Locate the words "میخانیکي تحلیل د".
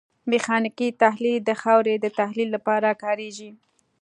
0.29-1.51